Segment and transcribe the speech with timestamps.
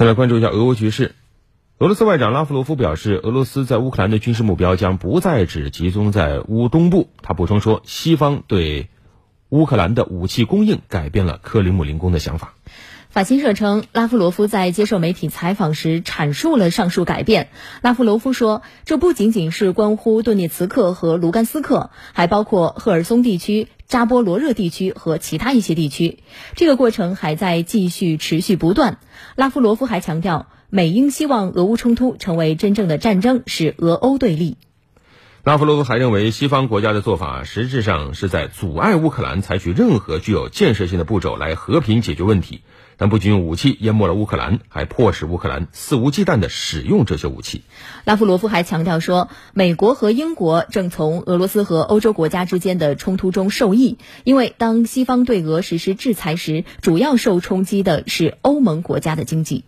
[0.00, 1.14] 再来关注一下俄乌局势。
[1.76, 7.10] 俄罗斯外长拉夫罗夫表示，俄罗斯在乌克兰的军事目标将不再只集中在乌东部。
[7.20, 8.88] 他补充说，西方对
[9.50, 12.54] 乌克兰的武器供应改变了克里姆林宫的想法。
[13.10, 17.48] 法新社称，拉夫罗夫在接受媒体采访时阐述了上述改变。
[17.82, 26.20] 拉夫罗夫说，这不仅仅是关乎顿涅茨克和卢甘斯克，还包括赫尔松地区、扎波罗热地区和其他一些地区。
[26.54, 28.98] 这个过程还在继续持续不断。
[29.34, 34.56] 拉夫罗夫还强调，美英希望俄乌冲突成为真正的战争，使俄欧对立。
[35.42, 42.60] 拉夫罗夫还认为，西方国家的做法实质上是在阻碍乌克兰采取任何具有建设性的步骤来和平解决问题。
[42.98, 47.62] 但不仅用武器淹没了乌克兰，还迫使乌克兰肆无忌惮地使用这些武器。
[48.04, 59.64] 拉夫罗夫还强调说，美国和英国正从俄罗斯和欧洲国家之间的冲突中受益，因为当西方对俄实施制裁时，主要受冲击的是欧盟国家的经济。